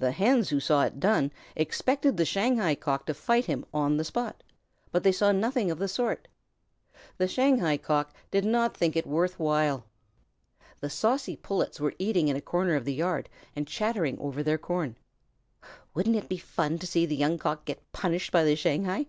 [0.00, 4.02] The Hens who saw it done expected the Shanghai Cock to fight him on the
[4.04, 4.42] spot,
[4.90, 6.26] but they saw nothing of the sort.
[7.18, 9.84] The Shanghai Cock did not think it worth while.
[10.80, 14.58] The saucy Pullets were eating in a corner of the yard and chattering over their
[14.58, 14.96] corn.
[15.94, 19.06] "Wouldn't it be fun to see the Young Cock get punished by the Shanghai?"